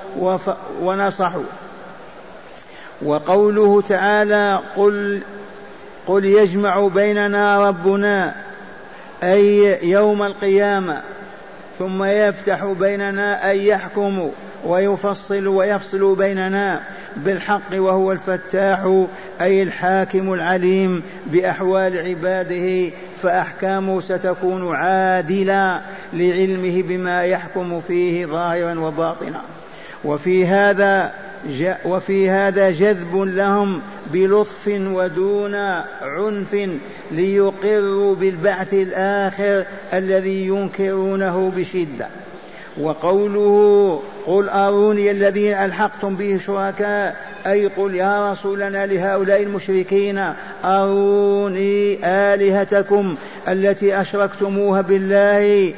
ونصحوا. 0.83 1.43
وقوله 3.03 3.83
تعالى 3.89 4.61
قل 4.77 5.21
قل 6.07 6.25
يجمع 6.25 6.89
بيننا 6.89 7.69
ربنا 7.69 8.35
أي 9.23 9.79
يوم 9.91 10.23
القيامة. 10.23 11.03
ثم 11.79 12.05
يفتح 12.05 12.65
بيننا 12.65 13.53
أن 13.53 13.57
يحكم 13.57 14.31
ويفصل 14.65 15.47
ويفصل 15.47 16.17
بيننا 16.17 16.81
بالحق 17.17 17.73
وهو 17.73 18.12
الفتاح 18.12 19.05
أي 19.41 19.62
الحاكم 19.62 20.33
العليم 20.33 21.03
بأحوال 21.27 21.99
عباده 21.99 22.91
فأحكامه 23.23 24.01
ستكون 24.01 24.75
عادلة 24.77 25.83
لعلمه 26.12 26.83
بما 26.83 27.25
يحكم 27.25 27.81
فيه 27.81 28.27
ظاهرا 28.27 28.81
وباطنا. 28.81 29.41
وفي 30.05 30.47
هذا 30.47 31.12
وفي 31.85 32.31
هذا 32.31 32.71
جذب 32.71 33.17
لهم 33.17 33.81
بلطف 34.13 34.69
ودون 34.69 35.55
عنف 36.03 36.57
ليقروا 37.11 38.15
بالبعث 38.15 38.75
الآخر 38.75 39.65
الذي 39.93 40.47
ينكرونه 40.47 41.53
بشدة. 41.57 42.09
وقوله 42.81 44.03
قل 44.27 44.49
أروني 44.49 45.11
الذين 45.11 45.55
ألحقتم 45.55 46.17
به 46.17 46.39
شركاء 46.47 47.17
أي 47.47 47.67
قل 47.67 47.95
يا 47.95 48.31
رسولنا 48.31 48.87
لهؤلاء 48.87 49.43
المشركين 49.43 50.25
أروني 50.65 51.99
آلهتكم 52.05 53.17
التي 53.49 54.01
أشركتموها 54.01 54.81
بالله 54.81 55.75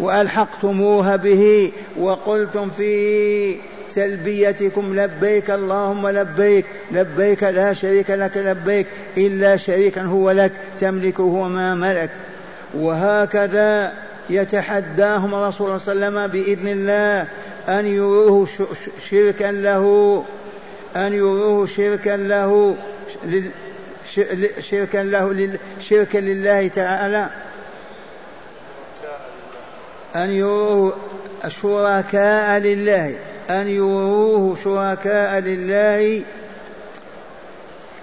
وألحقتموها 0.00 1.16
به 1.16 1.72
وقلتم 1.98 2.70
في 2.70 3.56
تلبيتكم 3.94 5.00
لبيك 5.00 5.50
اللهم 5.50 6.08
لبيك 6.08 6.64
لبيك 6.92 7.42
لا 7.42 7.72
شريك 7.72 8.10
لك 8.10 8.36
لبيك 8.36 8.86
إلا 9.16 9.56
شريكا 9.56 10.02
هو 10.02 10.30
لك 10.30 10.52
تملكه 10.80 11.22
وما 11.22 11.74
ملك. 11.74 12.10
وهكذا 12.74 13.92
يتحداهم 14.30 15.34
الرسول 15.34 15.80
صلى 15.80 15.92
الله 15.92 16.06
عليه 16.06 16.16
وسلم 16.16 16.26
بإذن 16.26 16.68
الله 16.68 17.26
أن 17.68 17.86
يروه 17.86 18.48
شركا 19.10 19.52
له 19.52 20.24
أن 20.96 21.12
يروه 21.12 21.66
شركا 21.66 22.16
له 22.16 22.76
شركا 24.60 24.98
له 24.98 25.50
شركا 25.80 26.18
لله 26.18 26.68
تعالى. 26.68 27.28
أن 30.16 30.30
يروه 30.30 30.94
شركاء 31.48 32.58
لله 32.58 33.14
أن 33.50 33.68
يروه 33.68 34.56
شركاء 34.64 35.40
لله 35.40 36.22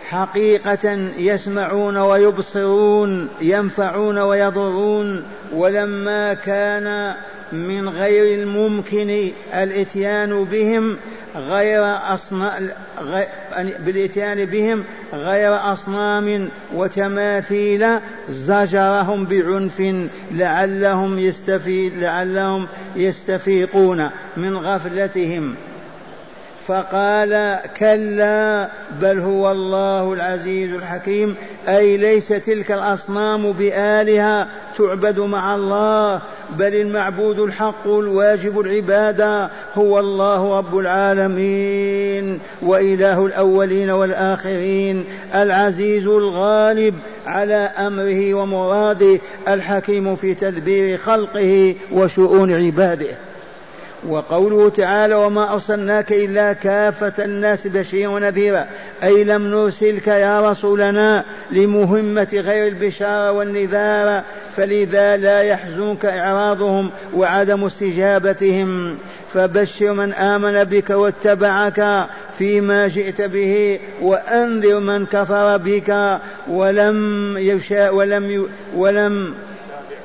حقيقة 0.10 1.10
يسمعون 1.18 1.98
ويبصرون 1.98 3.30
ينفعون 3.42 4.18
ويضرون. 4.18 5.26
ولما 5.54 6.34
كان 6.34 7.16
من 7.52 7.90
غير 7.90 8.40
الممكن 8.40 9.30
الإتيان 9.54 10.44
بهم 10.44 10.98
غير 11.36 11.82
أصنام 12.14 12.70
بالإتيان 13.80 14.46
بهم 14.46 14.84
غير 15.14 15.74
أصنام 15.74 16.50
وتماثيل 16.74 17.88
زجرهم 18.30 19.26
بعنف 19.26 20.06
لعلهم 20.32 21.20
يستفيد 21.20 21.94
لعلهم 21.98 22.68
يستفيقون 22.96 24.10
من 24.38 24.58
غفلتهم. 24.58 25.56
فقال 26.68 27.60
كلا 27.80 28.70
بل 29.02 29.20
هو 29.20 29.52
الله 29.52 30.14
العزيز 30.14 30.74
الحكيم 30.74 31.36
أي 31.68 31.98
ليس 31.98 32.28
تلك 32.28 32.72
الأصنام 32.72 33.52
بآلهة 33.52 34.48
تعبد 34.78 35.20
مع 35.20 35.56
الله 35.56 36.22
بل 36.58 36.76
المعبود 36.76 37.40
الحق 37.40 37.88
الواجب 37.88 38.60
العبادة 38.60 39.50
هو 39.74 40.00
الله 40.00 40.58
رب 40.58 40.78
العالمين 40.78 42.40
وإله 42.62 43.26
الأولين 43.26 43.90
والآخرين 43.90 45.04
العزيز 45.36 46.08
الغالب 46.08 46.96
على 47.28 47.56
أمره 47.56 48.34
ومراده 48.34 49.20
الحكيم 49.48 50.16
في 50.16 50.34
تدبير 50.34 50.98
خلقه 50.98 51.76
وشؤون 51.92 52.54
عباده. 52.54 53.27
وقوله 54.08 54.70
تعالى 54.70 55.16
وما 55.16 55.54
أرسلناك 55.54 56.12
إلا 56.12 56.54
كافة 56.54 57.26
الناس 57.26 57.68
بشيرا 57.68 58.10
ونذيرا. 58.12 58.66
أي 59.04 59.24
لم 59.24 59.48
نرسلك 59.48 60.08
يا 60.08 60.52
رسولنا 60.52 61.24
لمهمة 61.52 62.28
غير 62.34 62.68
البشارة 62.68 63.32
والنذار 63.32 64.24
فلذا 64.56 65.18
لا 65.18 65.42
يحزنك 65.42 66.06
إعراضهم 66.06 66.90
وعدم 67.14 67.66
استجابتهم. 67.66 68.98
فبشر 69.34 69.94
من 69.94 70.14
آمن 70.14 70.64
بك 70.64 70.90
واتبعك 70.90 72.08
فيما 72.38 72.88
جئت 72.88 73.22
به 73.22 73.80
وأنذر 74.02 74.80
من 74.80 75.06
كفر 75.06 75.58
بك 75.58 76.20
ولم 76.50 77.36
يشاء 77.38 77.96
ولم 77.96 78.50
ولم 78.76 79.34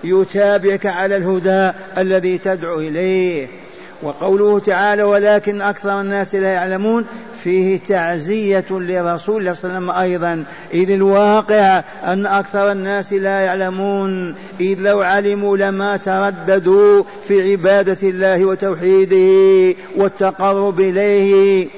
يتابعك 0.04 0.86
على 0.86 1.16
الهدى 1.16 1.70
الذي 1.98 2.38
تدعو 2.38 2.80
إليه. 2.80 3.61
وقوله 4.02 4.58
تعالى 4.58 5.02
ولكن 5.02 5.60
أكثر 5.60 6.00
الناس 6.00 6.34
لا 6.34 6.48
يعلمون 6.48 7.04
فيه 7.44 7.78
تعزية 7.88 8.64
لرسول 8.70 8.80
الله 8.80 9.14
صلى 9.14 9.30
الله 9.38 9.42
عليه 9.42 9.52
وسلم 9.52 9.90
أيضا. 9.90 10.44
إذ 10.74 10.90
الواقع 10.90 11.82
أن 12.04 12.26
أكثر 12.26 12.72
الناس 12.72 13.12
لا 13.12 13.40
يعلمون. 13.40 14.34
إذ 14.60 14.78
لو 14.80 15.00
علموا 15.00 15.56
لما 15.56 15.96
ترددوا 15.96 17.02
في 17.28 17.52
عبادة 17.52 18.08
الله 18.08 18.44
وتوحيده 18.44 19.76
والتقرب 19.96 20.80
إليه. 20.80 21.68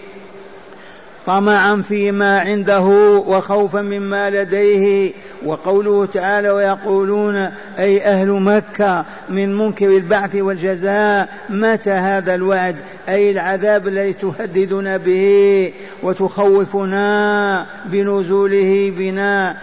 طمعا 1.27 1.83
فيما 1.83 2.41
عنده 2.41 2.85
وخوفا 3.27 3.83
مما 3.83 4.31
لديه. 4.31 5.13
وقوله 5.45 6.07
تعالى 6.07 6.51
ويقولون 6.51 7.51
أي 7.79 8.05
أهل 8.05 8.29
مكة 8.29 9.05
من 9.29 9.59
منكر 9.59 9.87
البعث 9.87 10.37
والجزاء 10.37 11.29
متى 11.49 11.91
هذا 11.91 12.35
الوعد؟ 12.35 12.77
أي 13.09 13.31
العذاب 13.31 13.89
الذي 13.89 14.13
تهددنا 14.13 14.97
به 14.97 15.73
وتخوفنا 16.03 17.67
بنزوله 17.87 18.93
بنا. 18.99 19.57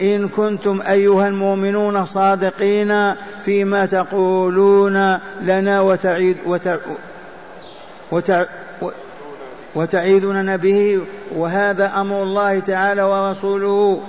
إن 0.00 0.28
كنتم 0.28 0.80
أيها 0.88 1.28
المؤمنون 1.28 2.04
صادقين 2.04 3.14
فيما 3.44 3.86
تقولون 3.86 5.18
لنا 5.42 5.80
وتعيد 5.80 6.36
وتع 8.12 8.44
وتعيدوننا 9.74 10.56
به 10.56 11.00
وهذا 11.36 12.00
أمر 12.00 12.22
الله 12.22 12.58
تعالى 12.58 13.02
ورسوله. 13.02 14.00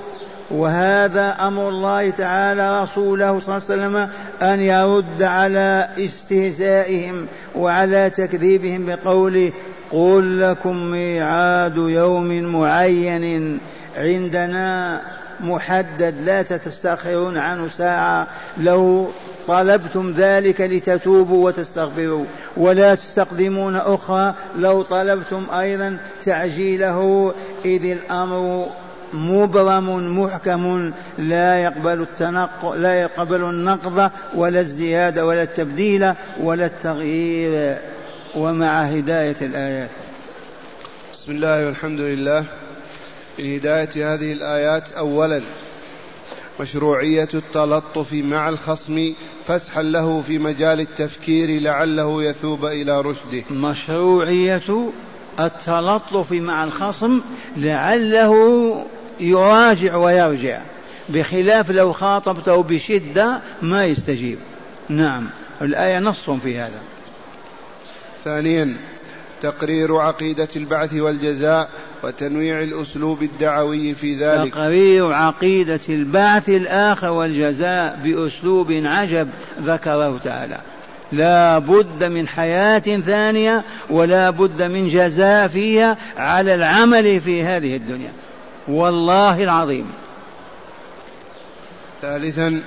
وهذا 0.54 1.38
أمر 1.40 1.70
الله 1.70 2.10
تعالى 2.10 2.82
رسوله 2.84 3.40
صلى 3.40 3.58
الله 3.58 3.68
عليه 3.70 3.82
وسلم 3.82 4.10
أن 4.42 4.60
يرد 4.60 5.24
على 5.24 5.90
استهزائهم 6.00 7.28
وعلى 7.56 8.10
تكذيبهم 8.10 8.86
بقوله 8.86 9.52
قل 9.92 10.42
لكم 10.42 10.78
ميعاد 10.78 11.78
يوم 11.78 12.44
معين 12.44 13.60
عندنا 13.98 15.02
محدد 15.40 16.16
لا 16.26 16.42
تستأخرون 16.42 17.38
عنه 17.38 17.68
ساعة. 17.68 18.28
لو 18.58 19.10
طلبتم 19.48 20.14
ذلك 20.18 20.62
لتتوبوا 20.62 21.46
وتستغفروا. 21.46 22.26
ولا 22.58 22.96
تستقدمون 22.96 23.76
أخرى 23.76 24.34
لو 24.56 24.82
طلبتم 24.82 25.46
أيضا 25.60 25.98
تعجيله. 26.24 27.34
إذ 27.66 27.86
الأمر 27.86 28.68
مبرم 29.14 30.20
محكم 30.20 30.92
لا 31.18 31.58
يقبل 31.64 32.02
التنق 32.02 32.72
لا 32.72 33.02
يقبل 33.02 33.44
النقض 33.44 34.12
ولا 34.36 34.60
الزيادة 34.60 35.26
ولا 35.26 35.44
التبديل 35.44 36.14
ولا 36.40 36.66
التغيير. 36.66 37.78
ومع 38.36 38.82
هداية 38.82 39.36
الآيات. 39.42 39.90
بسم 41.14 41.32
الله 41.32 41.66
والحمد 41.66 42.00
لله. 42.00 42.46
من 43.40 43.56
هداية 43.56 44.14
هذه 44.14 44.34
الآيات 44.34 44.92
أولا 44.92 45.42
مشروعية 46.60 47.30
التلطف 47.34 48.14
مع 48.14 48.50
الخصم 48.50 49.14
فسحا 49.48 49.82
له 49.82 50.24
في 50.28 50.38
مجال 50.38 50.80
التفكير 50.80 51.62
لعله 51.62 52.24
يثوب 52.24 52.66
إلى 52.66 53.02
رشده. 53.02 53.44
مشروعية 53.52 54.92
التلطف 55.40 56.32
مع 56.32 56.64
الخصم 56.64 57.22
لعله 57.58 58.36
يراجع 59.22 59.96
ويرجع. 59.96 60.60
بخلاف 61.10 61.72
لو 61.72 61.94
خاطبته 61.94 62.64
بشدة 62.64 63.40
ما 63.62 63.86
يستجيب. 63.86 64.38
نعم. 64.90 65.30
الآية 65.62 66.00
نص 66.00 66.30
في 66.30 66.60
هذا. 66.60 66.80
ثانيا 68.24 68.78
تقرير 69.42 69.98
عقيدة 69.98 70.48
البعث 70.56 70.94
والجزاء 70.94 71.70
وتنويع 72.04 72.64
الأسلوب 72.64 73.24
الدعوي 73.24 73.94
في 73.94 74.16
ذلك. 74.16 74.54
تقرير 74.54 75.14
عقيدة 75.14 75.80
البعث 75.90 76.50
الآخر 76.50 77.10
والجزاء 77.10 78.00
بأسلوب 78.04 78.72
عجب 78.72 79.30
ذكره 79.64 80.18
تعالى. 80.24 80.58
لا 81.12 81.60
بد 81.60 82.04
من 82.04 82.28
حياة 82.28 82.80
ثانية 82.80 83.64
ولا 83.90 84.30
بد 84.30 84.62
من 84.62 84.90
جزاء 84.90 85.48
فيها 85.48 85.98
على 86.18 86.56
العمل 86.56 87.22
في 87.22 87.44
هذه 87.44 87.76
الدنيا. 87.76 88.12
والله 88.68 89.44
العظيم. 89.44 89.86
ثالثا 92.02 92.62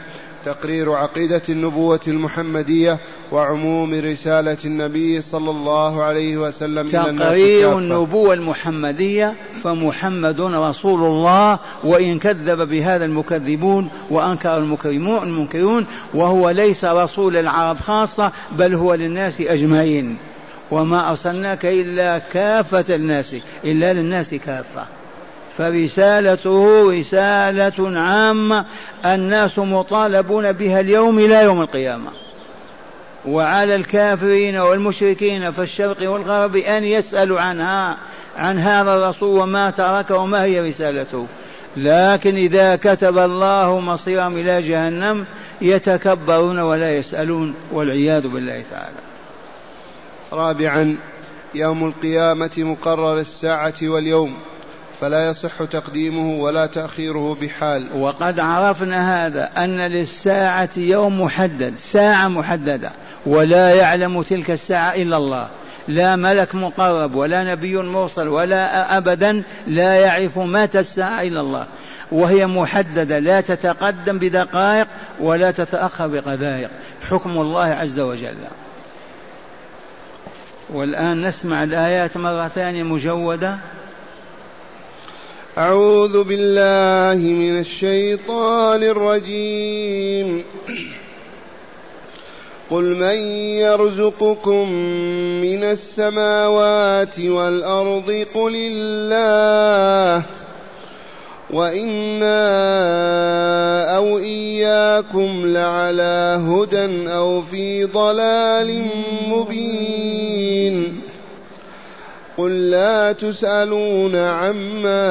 تقرير 0.45 0.93
عقيدة 0.93 1.43
النبوة 1.49 2.01
المحمدية 2.09 2.99
وعموم 3.33 3.95
رسالة 3.95 4.57
النبي 4.65 5.21
صلى 5.21 5.51
الله 5.51 6.03
عليه 6.03 6.37
وسلم 6.37 6.87
إلى 6.87 7.11
الناس 7.11 7.29
تقرير 7.29 7.79
النبوة 7.79 8.35
المحمدية 8.35 9.35
فمحمد 9.63 10.41
رسول 10.41 11.03
الله 11.03 11.59
وإن 11.85 12.19
كذب 12.19 12.69
بهذا 12.69 13.05
المكذبون 13.05 13.89
وأنكر 14.11 14.59
المنكرون 14.59 15.87
وهو 16.15 16.51
ليس 16.51 16.85
رسول 16.85 17.37
العرب 17.37 17.81
خاصة 17.81 18.33
بل 18.53 18.75
هو 18.75 18.95
للناس 18.95 19.41
أجمعين. 19.41 20.17
وما 20.71 21.11
أرسلناك 21.11 21.67
إلا 21.67 22.19
كافة 22.19 22.95
الناس 22.95 23.37
إلا 23.65 23.93
للناس 23.93 24.35
كافة. 24.35 24.85
فرسالته 25.59 26.91
رسالة 26.91 27.99
عامة 28.01 28.65
الناس 29.05 29.59
مطالبون 29.59 30.53
بها 30.53 30.81
اليوم 30.81 31.19
إلى 31.19 31.43
يوم 31.43 31.63
القيامة. 31.63 32.11
وعلى 33.27 33.75
الكافرين 33.75 34.57
والمشركين 34.57 35.53
في 35.53 35.63
الشرق 35.63 36.11
والغرب 36.11 36.57
أن 36.57 36.85
يسألوا 36.85 37.41
عنها 37.41 37.97
عن 38.37 38.59
هذا 38.59 38.95
الرسول 38.95 39.41
وما 39.41 39.71
ترك 39.71 40.11
وما 40.11 40.43
هي 40.43 40.71
رسالته. 40.71 41.27
لكن 41.77 42.35
إذا 42.35 42.77
كتب 42.77 43.19
الله 43.19 43.81
مصيرهم 43.81 44.37
إلى 44.37 44.63
جهنم 44.63 45.25
يتكبرون 45.61 46.59
ولا 46.59 46.97
يسألون 46.97 47.55
والعياذ 47.73 48.29
بالله 48.29 48.63
تعالى. 48.71 49.03
رابعا 50.33 50.97
يوم 51.55 51.87
القيامة 51.87 52.51
مقرر 52.59 53.19
الساعة 53.19 53.75
واليوم. 53.83 54.35
فلا 55.01 55.29
يصح 55.31 55.65
تقديمه 55.65 56.43
ولا 56.43 56.67
تأخيره 56.67 57.37
بحال. 57.43 57.89
وقد 57.97 58.41
عرفنا 58.41 59.27
هذا 59.27 59.51
أن 59.59 59.81
للساعة 59.81 60.71
يوم 60.77 61.21
محدد 61.21 61.75
ساعة 61.77 62.29
محددة 62.29 62.91
ولا 63.27 63.75
يعلم 63.75 64.23
تلك 64.23 64.51
الساعة 64.51 64.95
إلا 64.95 65.17
الله. 65.17 65.49
لا 65.89 66.17
ملك 66.17 66.55
مقرب 66.55 67.15
ولا 67.15 67.55
نبي 67.55 67.77
مرسل 67.77 68.29
ولا 68.29 68.97
أبدا 68.97 69.43
لا 69.67 69.95
يعرف 69.95 70.39
متى 70.39 70.81
الساعة 70.81 71.23
إلا 71.23 71.41
الله. 71.41 71.67
وهي 72.13 72.47
محددة 72.47 73.19
لا 73.19 73.41
تتقدم 73.41 74.19
بدقائق 74.19 74.87
ولا 75.21 75.51
تتأخر 75.51 76.07
بقذائق 76.07 76.71
حكم 77.11 77.31
الله 77.31 77.65
عز 77.65 78.01
وجل. 78.01 78.37
والآن 80.71 81.27
نسمع 81.27 81.63
الآيات 81.63 82.17
مرة 82.17 82.49
ثانية 82.49 82.83
مجودة. 82.83 83.59
أعوذ 85.59 86.25
بالله 86.25 87.29
من 87.29 87.59
الشيطان 87.59 88.83
الرجيم. 88.83 90.45
قل 92.71 92.83
من 92.83 93.17
يرزقكم 93.63 94.73
من 95.41 95.65
السماوات 95.65 97.21
والأرض؟ 97.21 98.27
قل 98.35 98.55
الله. 98.57 100.23
وإنا 101.51 102.37
أو 103.97 104.19
إياكم 104.19 105.43
لعلى 105.47 106.41
هدى 106.49 107.11
أو 107.11 107.41
في 107.41 107.85
ضلال 107.85 108.91
مبين. 109.29 110.54
قل 112.39 112.71
لا 112.71 113.13
تسألون 113.13 114.17
عما 114.17 115.07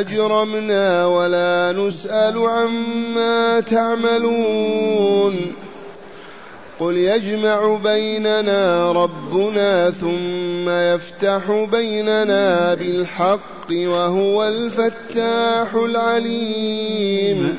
أجرمنا 0.00 1.06
ولا 1.06 1.72
نسأل 1.72 2.38
عما 2.38 3.60
تعملون. 3.60 5.54
قل 6.80 6.96
يجمع 6.96 7.76
بيننا 7.84 8.92
ربنا 8.92 9.90
ثم 9.90 10.68
يفتح 10.68 11.66
بيننا 11.72 12.74
بالحق 12.74 13.70
وهو 13.70 14.44
الفتاح 14.48 15.74
العليم. 15.74 17.58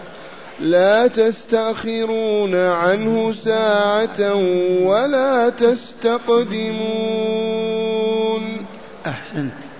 لا 0.61 1.07
تستأخرون 1.07 2.55
عنه 2.55 3.33
ساعة 3.33 4.35
ولا 4.83 5.49
تستقدمون. 5.49 6.81
أحسنت. 9.05 9.70